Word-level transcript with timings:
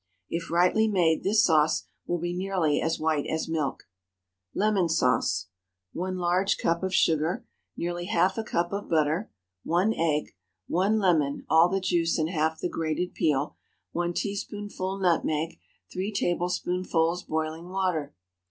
If 0.31 0.49
rightly 0.49 0.87
made, 0.87 1.21
this 1.21 1.45
sauce 1.45 1.85
will 2.07 2.17
be 2.17 2.33
nearly 2.33 2.81
as 2.81 2.99
white 2.99 3.27
as 3.27 3.47
milk. 3.47 3.83
LEMON 4.55 4.89
SAUCE. 4.89 5.45
✠ 5.95 5.95
1 5.95 6.17
large 6.17 6.57
cup 6.57 6.81
of 6.81 6.91
sugar. 6.91 7.45
Nearly 7.77 8.05
half 8.05 8.35
a 8.35 8.43
cup 8.43 8.73
of 8.73 8.89
butter. 8.89 9.29
1 9.63 9.93
egg. 9.95 10.31
1 10.67 10.97
lemon—all 10.97 11.69
the 11.69 11.79
juice 11.79 12.17
and 12.17 12.31
half 12.31 12.59
the 12.59 12.67
grated 12.67 13.13
peel. 13.13 13.57
1 13.91 14.13
teaspoonful 14.15 14.97
nutmeg. 14.97 15.59
3 15.93 16.11
tablespoonfuls 16.11 17.21
boiling 17.25 17.69
water. 17.69 18.15